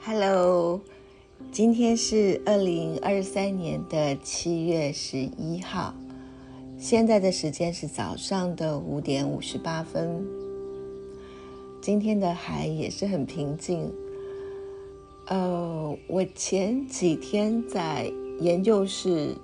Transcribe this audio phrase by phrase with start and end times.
[0.00, 0.80] Hello，
[1.50, 5.92] 今天是二零二三年的七月十一号，
[6.78, 10.24] 现在的时间是早上的五点五十八分。
[11.82, 13.92] 今天的海也是很平静。
[15.26, 18.10] 呃，我前几天在
[18.40, 19.34] 研究室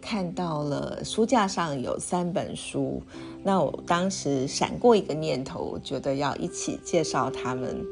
[0.00, 3.02] 看到了书架上有三本书，
[3.42, 7.84] 那我当时闪过一个念头，觉得要一起介绍他们。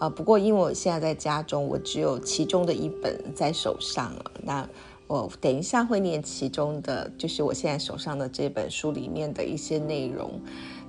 [0.00, 4.10] 啊，不过因为我现在在家中，我只有其中的一本在手上
[4.42, 4.66] 那
[5.06, 10.40] 我等一下会念其中的，就是我现在手上的这本书里面的一些内容。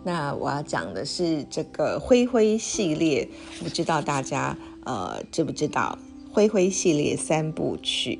[0.05, 3.27] 那我要讲的是这个灰灰系列，
[3.61, 5.99] 不知道大家呃知不知道
[6.31, 8.19] 灰灰系列三部曲？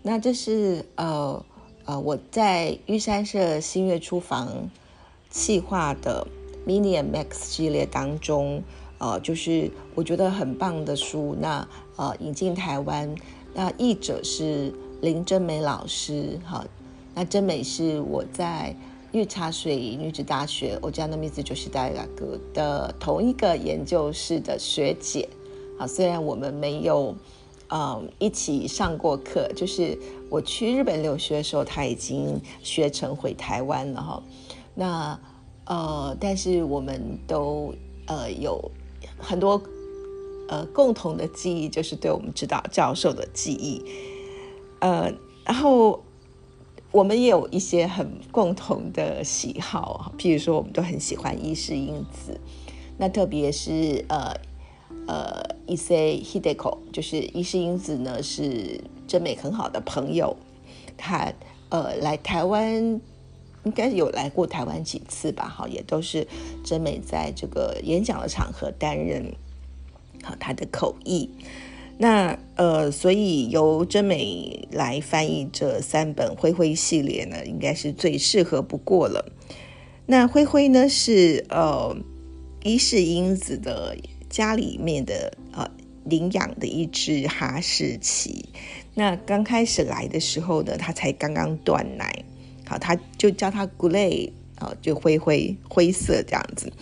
[0.00, 1.44] 那这是呃
[1.84, 4.70] 呃我在玉山社新月书房
[5.28, 6.26] 企划的
[6.66, 8.62] Mini Max 系列当中。
[9.02, 13.12] 呃，就是我觉得很棒的书，那呃引进台湾，
[13.52, 16.64] 那译者是林真美老师，好，
[17.12, 18.72] 那真美是我在
[19.10, 25.28] 御茶水女子大学，我家的名字就是大哥的同一个研究室的学姐，
[25.76, 27.12] 好，虽然我们没有
[27.70, 29.98] 呃一起上过课，就是
[30.30, 34.22] 我去日本留学的时候，他已经学成回台湾了哈，
[34.76, 35.20] 那
[35.64, 37.74] 呃，但是我们都
[38.06, 38.70] 呃有。
[39.22, 39.62] 很多
[40.48, 43.82] 呃共同的记忆就是对我们指导教授的记忆，
[44.80, 45.10] 呃，
[45.44, 46.02] 然后
[46.90, 52.38] 我们也有一些很共同的喜好，譬如说我们都很喜欢伊势英子，
[52.98, 54.34] 那特别是呃
[55.06, 60.36] 呃伊势 Hideko，就是伊势英子呢是真美很好的朋友，
[60.98, 61.32] 他
[61.70, 63.00] 呃来台湾。
[63.64, 66.26] 应该有来过台湾几次吧，哈，也都是
[66.64, 69.34] 真美在这个演讲的场合担任
[70.22, 71.30] 好他的口译。
[71.98, 79.30] 那呃，所以由真美来翻译这三本灰灰系列呢，应该是最适合不过了。
[80.06, 81.96] 那灰灰呢是呃
[82.64, 83.96] 伊势英子的
[84.28, 85.70] 家里面的呃
[86.04, 88.48] 领养的一只哈士奇。
[88.94, 92.24] 那刚开始来的时候呢，它才刚刚断奶。
[92.78, 96.72] 他就叫它 grey，啊，就灰灰灰色这样子。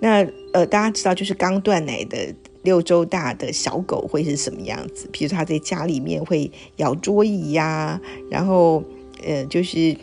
[0.00, 5.08] 那呃，大家知道，就是刚断奶的六周大的小狗会是什么样子？
[5.12, 8.82] 比如它在家里面会咬桌椅呀，然后
[9.24, 9.96] 呃，就是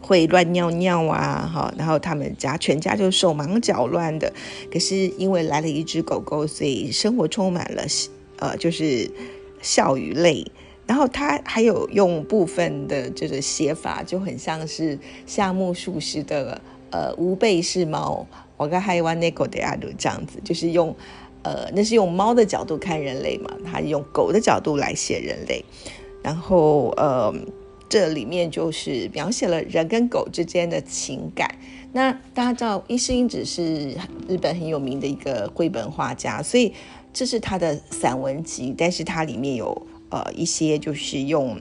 [0.00, 4.32] 会乱尿尿啊，哈，然后他们家全家就手忙脚乱的。
[4.72, 7.82] 可是因为来了一只狗狗，所以生活充满了
[8.38, 9.10] 呃，就是
[9.60, 10.46] 笑与泪。
[10.90, 20.92] 然后他还有用部分的这个写法，就很像是夏目漱石的呃无背是猫，我跟还有玩那狗的亚鲁这样子，就是用
[21.44, 25.64] 呃那是用猫的角度看人类嘛，他用狗的角度来写人类，
[26.24, 27.32] 然后呃
[27.88, 31.54] 这里面就是描写了人跟狗之间的情感。
[31.92, 33.96] 那大家知道伊势英子是
[34.26, 36.74] 日本很有名的一个绘本画家，所以
[37.12, 39.86] 这是他的散文集，但是它里面有。
[40.10, 41.60] 呃，一些就是用，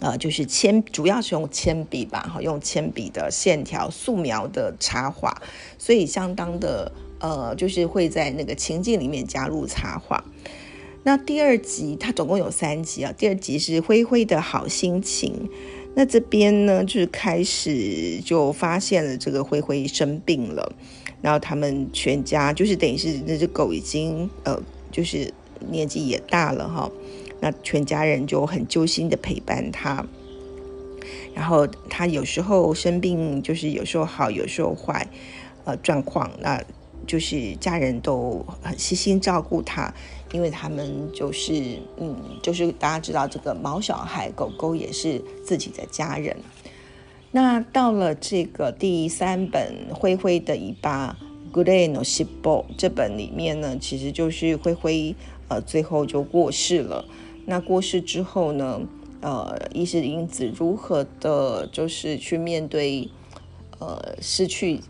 [0.00, 5.40] 呃，就是铅，主要是用铅笔吧，哈，用铅笔的线条素描的插画，
[5.78, 10.24] 所以相当的，呃，就是会在那个情境里面加入插画。
[11.04, 15.48] 那第二集它总共有三集啊，第二集是灰灰的好心情。
[15.94, 20.74] 那这边呢，就是开始就发现了这个灰灰生病了，
[21.20, 25.32] 然后他们全家就是等于是那只狗已经，呃，就是。
[25.70, 26.90] 年纪也大了哈，
[27.40, 30.04] 那全家人就很揪心的陪伴他。
[31.34, 35.08] 然后他有时候生病，就是有时候好，有时候坏，
[35.64, 36.62] 呃，状况，那
[37.06, 39.92] 就是家人都很细心照顾他，
[40.32, 46.36] 因为他们就是，嗯，就是大家知道这个毛小孩狗狗也是自己的家人。
[47.30, 51.16] 那到了这个第三本《灰灰的尾巴》
[51.50, 55.16] （Good Day No s h i b o 这本里面呢，其实就是灰灰。
[55.52, 57.04] 呃，最后就过世了。
[57.44, 58.80] 那过世之后呢？
[59.20, 63.08] 呃，伊势英子如何的，就是去面对
[63.78, 64.80] 呃失去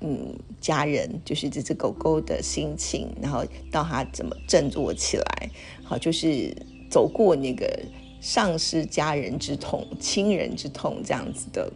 [0.00, 5.50] 嗯家人，就是这只狗狗的心情，然后到他怎么振作起来，
[5.84, 6.52] 好，就是
[6.90, 7.78] 走过那个
[8.20, 11.72] 丧失家人之痛、亲人之痛这样子的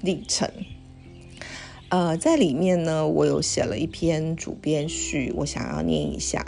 [0.00, 0.50] 历程。
[1.90, 6.42] 呃，在里面呢，我有写了一篇主编序，我想要念一下。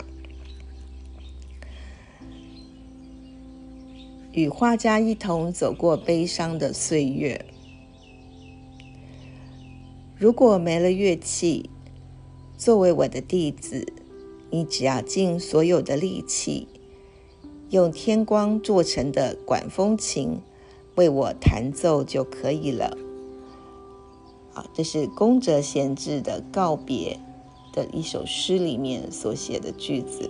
[4.37, 7.43] 与画家一同走过悲伤的岁月。
[10.15, 11.71] 如果没了乐器，
[12.55, 13.91] 作为我的弟子，
[14.51, 16.67] 你只要尽所有的力气，
[17.71, 20.39] 用天光做成的管风琴
[20.93, 22.95] 为我弹奏就可以了。
[24.53, 27.19] 啊，这是宫泽贤治的告别
[27.73, 30.29] 的一首诗里面所写的句子。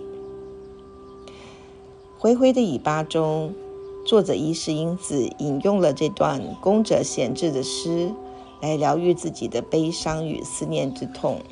[2.16, 3.54] 灰灰的尾巴中，
[4.08, 8.10] 作者伊势英子引用了这段宫泽贤治的诗，
[8.62, 11.42] 来疗愈自己的悲伤与思念之痛。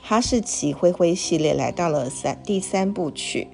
[0.00, 3.48] 哈士奇灰灰系列来到了三第三部曲，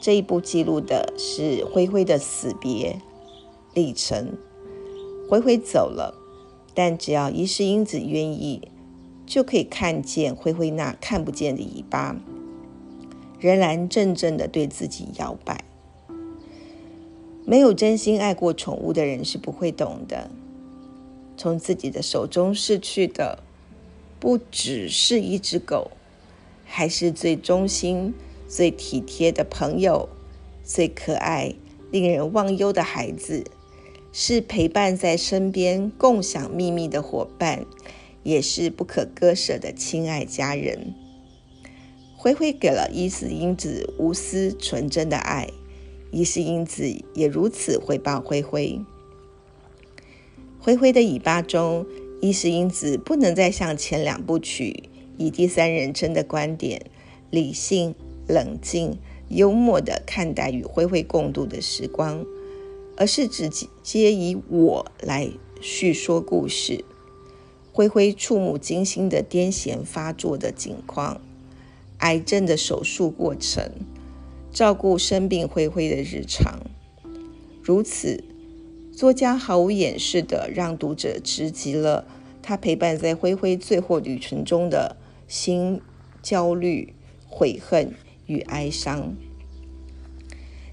[0.00, 3.00] 这一部记录的是灰灰的死别
[3.74, 4.36] 历程。
[5.28, 6.12] 灰灰走了，
[6.74, 8.60] 但只要伊势英子愿意，
[9.24, 12.16] 就可以看见灰灰那看不见的尾巴，
[13.38, 15.64] 仍然阵阵的对自己摇摆。
[17.44, 20.30] 没有真心爱过宠物的人是不会懂的，
[21.36, 23.42] 从自己的手中逝去的。
[24.20, 25.92] 不只是一只狗，
[26.66, 28.12] 还是最忠心、
[28.46, 30.10] 最体贴的朋友，
[30.62, 31.54] 最可爱、
[31.90, 33.44] 令人忘忧的孩子，
[34.12, 37.64] 是陪伴在身边、共享秘密的伙伴，
[38.22, 40.94] 也是不可割舍的亲爱家人。
[42.14, 45.48] 灰灰给了伊斯英子无私纯真的爱，
[46.10, 48.80] 伊斯英子也如此回报灰灰。
[50.58, 51.86] 灰灰的尾巴中。
[52.22, 56.90] 伊势英子不能再像前两部曲以第三人称的观点，
[57.30, 57.94] 理性、
[58.28, 58.98] 冷静、
[59.30, 62.26] 幽默地看待与灰灰共度的时光，
[62.98, 63.48] 而是直
[63.82, 65.30] 接以我来
[65.62, 66.84] 叙说故事。
[67.72, 71.22] 灰灰触目惊心的癫痫发作的景况，
[72.00, 73.72] 癌症的手术过程，
[74.52, 76.60] 照顾生病灰灰的日常，
[77.62, 78.24] 如此。
[78.92, 82.04] 作家毫无掩饰地让读者直击了
[82.42, 85.80] 他陪伴在灰灰最后旅程中的心
[86.20, 86.92] 焦虑、
[87.26, 87.94] 悔恨
[88.26, 89.16] 与哀伤。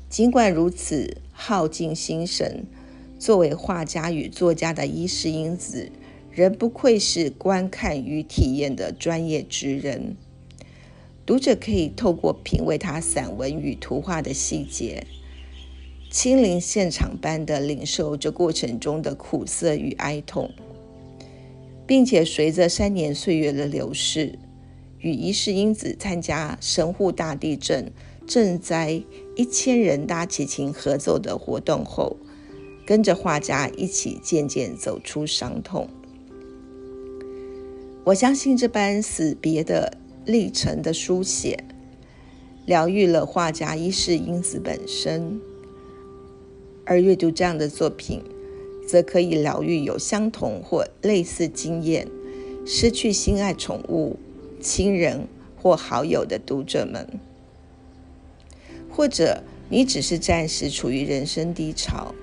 [0.09, 2.65] 尽管如此，耗尽心神，
[3.17, 5.89] 作为画家与作家的伊势英子，
[6.31, 10.17] 仍不愧是观看与体验的专业之人。
[11.27, 15.05] 读者可以透过品味他散文与图画的细节。
[16.09, 20.49] 亲临现场般的领受这过程中的苦涩与哀痛，
[21.85, 24.39] 并且随着三年岁月的流逝，
[24.99, 27.91] 与一世英子参加神户大地震
[28.25, 29.03] 赈灾
[29.35, 32.15] 一千人大提琴合奏的活动后，
[32.85, 35.89] 跟着画家一起渐渐走出伤痛。
[38.05, 39.97] 我相信这般死别的
[40.27, 41.63] 历程的书写，
[42.65, 45.39] 疗愈了画家一世英子本身。
[46.83, 48.21] 而阅读这样的作品，
[48.85, 52.09] 则可以疗愈有相同或类似经验、
[52.65, 54.17] 失去心爱宠物、
[54.59, 57.07] 亲人或好友的读者们，
[58.89, 62.13] 或者你只是暂时处于人生低潮，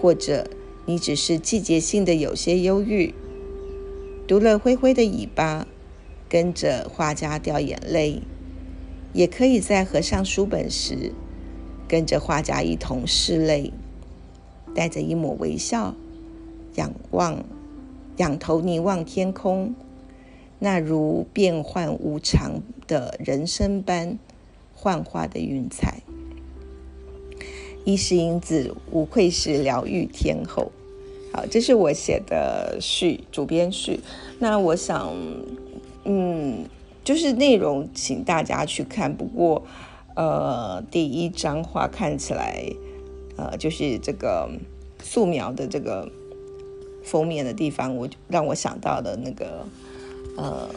[0.00, 0.48] 或者
[0.86, 3.12] 你只是季节性的有些忧郁，
[4.26, 5.66] 读了灰灰的尾巴，
[6.30, 8.22] 跟着画家掉眼泪，
[9.12, 11.12] 也可以在合上书本时。
[11.88, 13.72] 跟着画家一同拭泪，
[14.76, 15.96] 带着一抹微笑，
[16.76, 17.44] 仰望，
[18.18, 19.74] 仰头凝望天空，
[20.60, 24.16] 那如变幻无常的人生般
[24.72, 26.02] 幻化的云彩。
[27.84, 30.70] 伊势英子无愧是疗愈天后。
[31.32, 33.98] 好，这是我写的序，主编序。
[34.38, 35.12] 那我想，
[36.10, 36.64] 嗯，
[37.04, 39.14] 就是内容，请大家去看。
[39.16, 39.62] 不过。
[40.16, 42.66] 呃，第一张画看起来，
[43.36, 44.50] 呃，就是这个
[45.02, 46.10] 素描的这个
[47.04, 49.64] 封面的地方，我让我想到的那个，
[50.36, 50.68] 呃，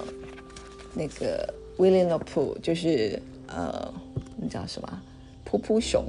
[0.94, 2.24] 那个 william up，
[2.62, 3.92] 就是呃，
[4.38, 5.02] 那叫什么？
[5.50, 6.06] 噗噗熊，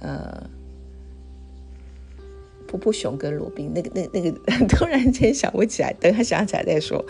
[0.00, 0.48] 呃，
[2.70, 4.30] 噗噗熊跟罗宾，那个那那个
[4.68, 7.04] 突然间想不起来，等他想起来再说。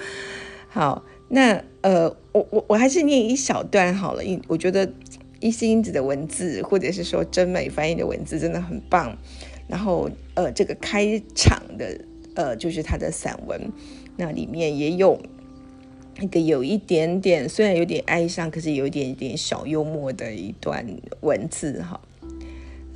[0.70, 4.92] 好，那呃，我我我还是念一小段好了，因我觉得。
[5.40, 9.16] 伊思英子的文字，或者是说真美翻译的文字，真的很棒。
[9.68, 12.00] 然后，呃，这个开场的，
[12.35, 13.70] 呃，就是他的散文，
[14.16, 15.16] 那里面也有
[16.16, 20.85] 那个有一点点，虽然有点哀伤，可是有一点点小幽默的一段
[21.20, 22.00] 文字，哈，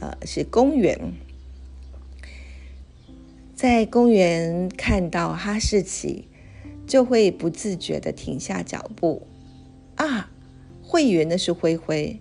[0.01, 0.99] 呃，是公园，
[3.55, 6.27] 在公园看到哈士奇，
[6.93, 9.27] 就会不自觉的停下脚步，
[9.95, 10.31] 啊，
[10.83, 12.21] 会员的是灰灰。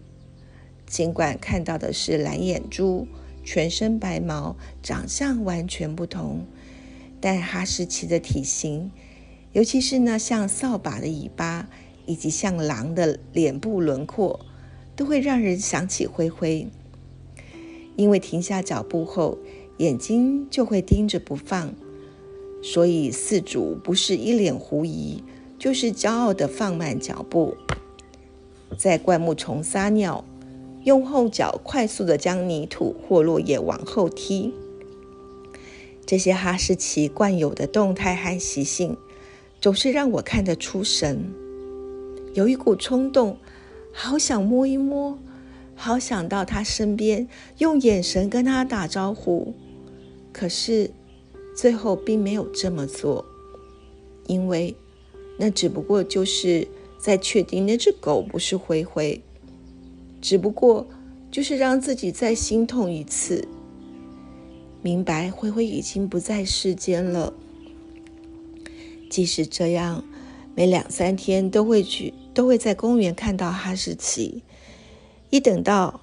[0.85, 3.05] 尽管看到的是蓝眼珠，
[3.43, 6.45] 全身白毛，长相完全不同，
[7.19, 8.89] 但哈士奇的体型，
[9.51, 11.67] 尤其是那像扫把的尾巴，
[12.05, 14.39] 以及像狼的脸部轮廓，
[14.95, 16.65] 都会让人想起灰灰。
[17.97, 19.37] 因为停下脚步后，
[19.79, 21.73] 眼睛就会盯着不放，
[22.61, 25.23] 所以四主不是一脸狐疑，
[25.57, 27.55] 就是骄傲地放慢脚步，
[28.77, 30.23] 在灌木丛撒尿，
[30.83, 34.53] 用后脚快速地将泥土或落叶往后踢。
[36.05, 38.97] 这些哈士奇惯有的动态和习性，
[39.59, 41.31] 总是让我看得出神。
[42.33, 43.37] 有一股冲动，
[43.91, 45.17] 好想摸一摸，
[45.75, 47.27] 好想到他身边，
[47.57, 49.53] 用眼神跟他打招呼。
[50.33, 50.91] 可是
[51.61, 53.23] 最后并没有这么做，
[54.25, 54.75] 因为
[55.37, 59.21] 那只不过就是在确定那只狗不是灰灰，
[60.19, 60.87] 只不过
[61.29, 63.47] 就是让自己再心痛一次，
[64.81, 67.31] 明白灰灰已经不在世间了。
[69.07, 70.03] 即使这样，
[70.55, 72.11] 每两三天都会去。
[72.33, 74.41] 都会在公园看到哈士奇，
[75.29, 75.99] 一等到，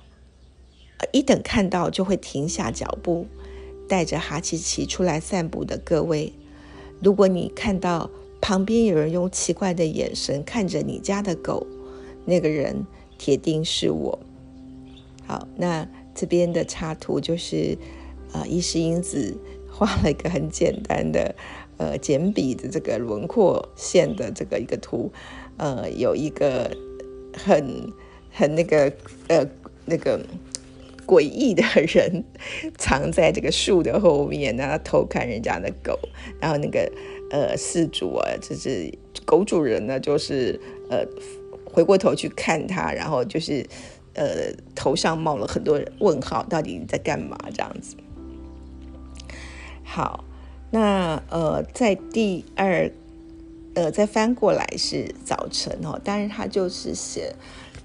[1.11, 3.27] 一等看到就会停下脚步，
[3.89, 6.33] 带着哈奇奇出来散步的各位，
[7.03, 11.67] 如果你看到旁边有人用奇怪的眼神看着你家的狗，
[12.27, 14.19] 那个人铁定是我。
[15.27, 17.77] 好，那这边的插图就是，
[18.33, 19.37] 呃，伊势英子
[19.71, 21.35] 画了一个很简单的，
[21.77, 25.11] 呃，简笔的这个轮廓线的这个一个图。
[25.57, 26.71] 呃，有一个
[27.35, 27.93] 很
[28.31, 28.93] 很那个
[29.27, 29.45] 呃
[29.85, 30.21] 那个
[31.09, 32.23] 诡异的人
[32.77, 35.99] 藏在这个树的后面，然后偷看人家的狗，
[36.39, 36.93] 然后那个
[37.31, 38.93] 呃事主啊，就是
[39.25, 40.61] 狗主人呢，就是
[40.91, 41.03] 呃
[41.65, 43.67] 回过头去看他，然后就是
[44.13, 47.97] 呃头上冒了很多问号，到底在干嘛这样子？
[49.83, 50.23] 好，
[50.71, 52.91] 那呃在第二。
[53.75, 57.33] 呃，再翻过来是早晨哦，但是他就是写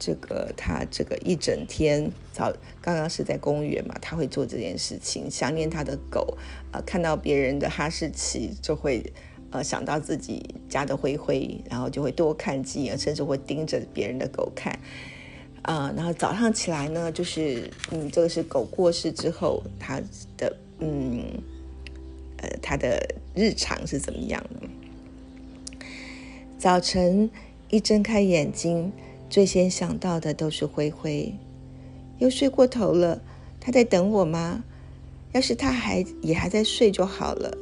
[0.05, 6.37] 这个，他这个一整天早，刚刚是在公园嘛，他会做这件事情，想念他的狗，
[6.73, 9.01] 呃，看到别人的哈士奇就会
[9.49, 14.77] 呃想到自己家的灰灰，然后就会多看几眼，甚至会盯着别人的狗看，
[15.61, 20.01] 啊，然后早上起来呢，就是嗯，这个是狗过世之后他
[20.35, 21.23] 的嗯
[22.39, 23.01] 呃他的
[23.33, 25.87] 日常是怎么样的？
[26.59, 27.29] 早晨
[27.69, 28.91] 一睁开眼睛，
[29.33, 31.33] 最先想到的都是灰灰。
[32.19, 33.19] 又睡过头了，
[33.59, 34.63] 他在等我吗？
[35.31, 37.57] 要是他还也还在睡就好了。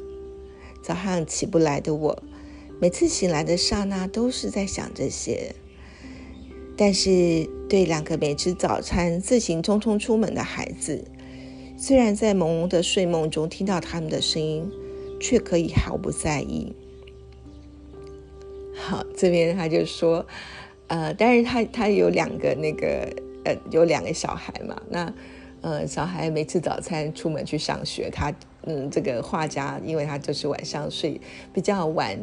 [0.83, 2.21] 早上起不来的我，
[2.81, 5.55] 每次醒来的刹那都是在想这些。
[6.75, 11.05] 但是对两个没吃早餐、自行匆匆出门的孩子，
[11.77, 14.69] 虽然在朦胧的睡梦中听到他们的声音，
[15.21, 16.73] 却可以毫不在意。
[18.75, 20.25] 好，这边他就说，
[20.91, 23.07] 呃，但是他他有两个那个，
[23.45, 24.75] 呃，有两个小孩嘛。
[24.89, 25.13] 那，
[25.61, 28.29] 呃，小孩没吃早餐出门去上学，他，
[28.63, 31.21] 嗯，这个画家，因为他就是晚上睡
[31.53, 32.19] 比较晚，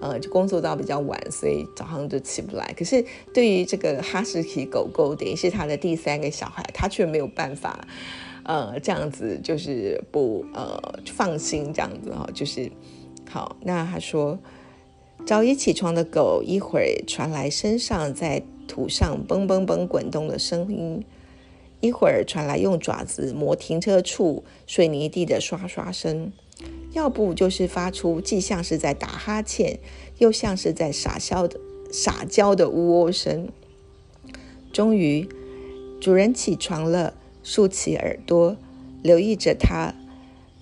[0.00, 2.72] 呃，就工作到比较晚，所以早上就起不来。
[2.74, 3.04] 可是
[3.34, 7.86] 对于这个哈士奇狗狗，等于是他的第三个小孩，他却没有办法，
[8.44, 12.72] 呃，这样子就是不呃放心这样子哈，就是
[13.28, 13.54] 好。
[13.60, 14.38] 那他说。
[15.26, 21.04] 早已起床的狗，一会儿传来身上在土上蹦蹦蹦滚动的声音，
[21.80, 26.30] 一会儿传来用爪子磨停车处水泥地的刷刷声，
[26.92, 29.80] 要不就是发出既像是在打哈欠，
[30.18, 31.58] 又像是在撒娇的
[31.90, 33.48] 撒娇的呜呜声。
[34.72, 35.28] 终于，
[36.00, 38.56] 主人起床了，竖起耳朵，
[39.02, 39.92] 留意着它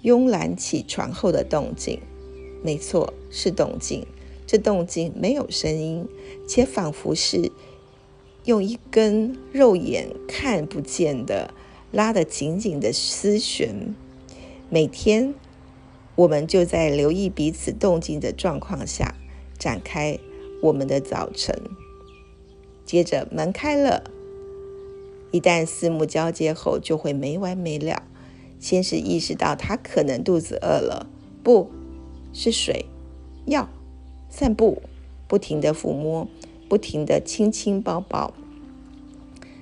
[0.03, 2.01] 慵懒起床后的动静。
[2.63, 4.07] 没错，是动静。
[4.47, 6.07] 这动静没有声音，
[6.47, 7.51] 且仿佛是
[8.45, 11.55] 用一根肉眼看不见的、
[11.91, 13.95] 拉得紧紧的丝弦。
[14.69, 15.35] 每天，
[16.17, 19.15] 我们就在留意彼此动静的状况下
[19.59, 20.19] 展开
[20.61, 21.59] 我们的早晨。
[22.85, 24.11] 接着门开了，
[25.31, 28.03] 一旦四目交接后，就会没完没了。
[28.61, 31.09] 先是意识到他可能肚子饿了，
[31.43, 31.71] 不
[32.33, 32.87] 是水，
[33.47, 33.69] 药。
[34.37, 34.83] 散步，
[35.29, 36.27] 不停的抚摸，
[36.69, 38.35] 不停的亲亲抱抱。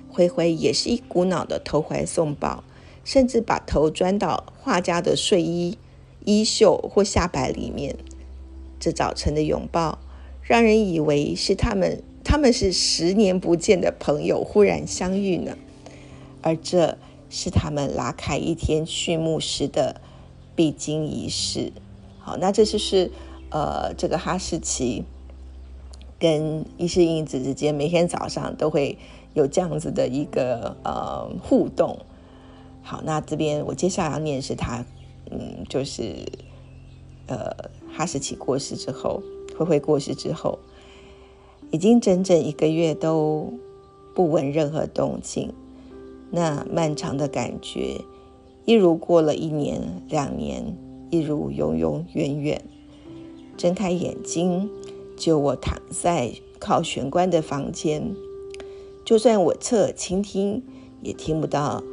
[0.09, 2.63] 灰灰也是一股脑的投怀送抱，
[3.03, 5.77] 甚至把头钻到画家的睡衣、
[6.25, 7.95] 衣袖或下摆里面。
[8.79, 9.99] 这早晨的拥抱，
[10.41, 15.55] 让人以为是他们，他们是十年不见的朋友忽然相遇呢。
[16.41, 16.97] 而这
[17.29, 20.01] 是他们拉开一天序幕时的
[20.55, 21.71] 必经仪式。
[22.17, 23.11] 好，那这就是。
[23.53, 25.03] 呃，这个哈士奇
[26.17, 28.97] 跟伊势英子之间每天早上都会
[29.35, 31.99] 有这样子的一个呃互动。
[32.81, 34.83] 好，那这边我接下来要念是他，
[35.29, 36.25] 嗯，就是
[37.27, 37.55] 呃
[37.95, 39.21] 哈士奇过世之后，
[39.55, 40.57] 灰灰过世之后，
[41.69, 43.53] 已经整整一个月都
[44.15, 45.53] 不闻任何动静，
[46.31, 48.01] 那漫长的感觉，
[48.65, 49.79] 一如过了一年
[50.09, 50.75] 两年，
[51.11, 52.59] 一如永永远远。
[53.57, 54.69] 睁开眼睛。
[55.15, 58.15] 就我躺在靠玄关的房间，
[59.05, 60.63] 就算我侧耳倾听，
[61.01, 61.83] 也听不到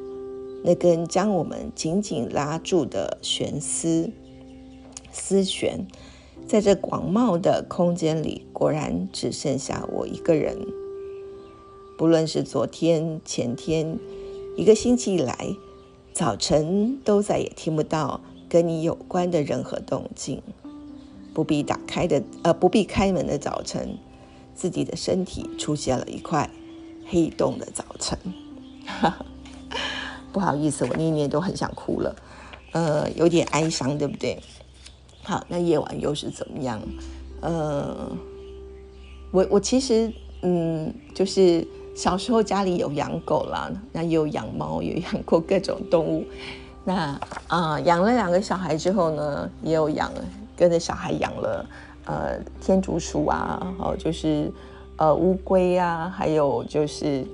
[0.64, 4.10] 那根将我们紧紧拉住的悬丝
[5.12, 5.86] 丝弦。
[6.48, 10.56] 在这广袤的空间里，果然只剩下我一个人。
[11.96, 13.98] 不论是昨天、前天，
[14.56, 15.54] 一个星期以来，
[16.12, 20.42] 早晨都再也听不到跟你有关的任何动静。
[21.32, 23.96] 不必打开的，呃，不必开门的早晨，
[24.54, 26.48] 自己的身体出现了一块
[27.06, 28.18] 黑洞的早晨。
[30.32, 32.16] 不好意思，我念念都很想哭了，
[32.72, 34.38] 呃，有点哀伤，对不对？
[35.22, 36.80] 好，那夜晚又是怎么样？
[37.40, 38.10] 呃，
[39.30, 46.24] 我我其实，嗯，就是小时候家里有养狗啦，那也有养猫，有养过各种动物。
[46.84, 50.24] 那啊，养了两个小孩之后呢，也有养了。
[50.60, 51.66] 跟着小孩养了，
[52.04, 54.52] 呃，天竺鼠啊，哦，就是
[54.98, 57.26] 呃乌龟啊，还有就是，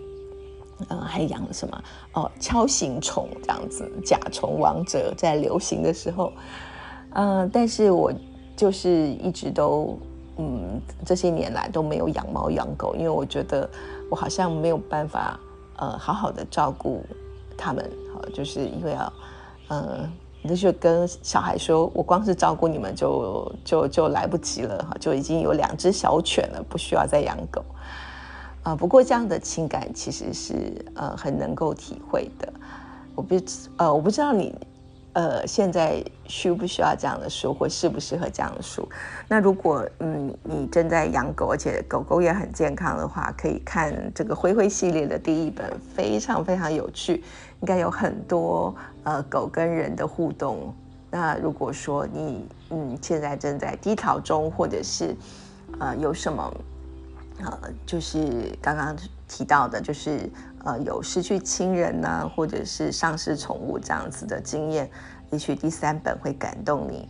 [0.86, 1.82] 呃，还养了什么？
[2.12, 6.32] 哦，锹形虫这样子，甲虫王者在流行的时候，
[7.14, 8.12] 嗯，但是我
[8.54, 9.98] 就是一直都，
[10.36, 13.68] 嗯，这些年来都没有养猫养狗，因为我觉得
[14.08, 15.36] 我好像没有办法，
[15.78, 17.04] 呃，好好的照顾
[17.58, 19.12] 他们，好，就是因为要，
[19.70, 20.08] 嗯。
[20.48, 27.64] 那就跟小孩说，我光是照顾你们就就就来不及了哈，就已经有两只小犬了，不需要再养狗
[28.62, 28.74] 啊。
[28.74, 30.54] 不过这样的情感其实是
[30.94, 32.52] 呃很能够体会的。
[33.14, 33.34] 我不
[33.76, 34.54] 呃我不知道你
[35.16, 38.86] 呃现在需不需要这样的书，或适不适合这样的书。
[39.26, 47.24] 那如果嗯你正在养狗，而且狗狗也很健康的话，可以看这个灰灰系列的第一本，非常非常有趣。
[47.62, 48.74] 应该有很多
[49.04, 50.74] 呃狗跟人的互动。
[51.10, 55.16] 那如果说你嗯现在正在低潮中，或者是
[55.78, 56.54] 呃有什么
[57.38, 58.94] 呃就是刚刚
[59.28, 60.30] 提到的，就是
[60.64, 64.90] 呃有失去亲人呢，或者是丧失宠物这样子的经验，
[65.30, 67.08] 也许第三本会感动你。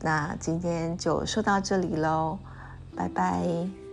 [0.00, 2.38] 那今天就说到这里喽，
[2.94, 3.85] 拜拜。